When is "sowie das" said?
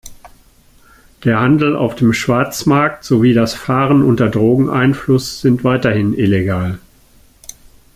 3.03-3.53